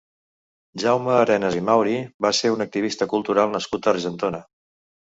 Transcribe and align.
Jaume 0.83 1.13
Arenas 1.17 1.59
i 1.59 1.63
Mauri 1.67 1.95
va 2.27 2.33
ser 2.41 2.53
un 2.57 2.69
activista 2.69 3.13
cultural 3.17 3.57
nascut 3.59 3.89
a 3.93 3.97
Argentona. 3.99 4.47